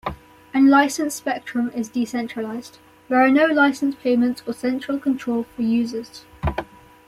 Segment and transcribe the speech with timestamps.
[0.51, 6.25] Unlicensed spectrum is decentralized: there are no license payments or central control for users.